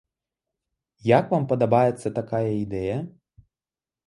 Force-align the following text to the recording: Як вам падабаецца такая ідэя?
Як 1.17 1.25
вам 1.33 1.43
падабаецца 1.51 2.13
такая 2.19 2.45
ідэя? 2.63 2.97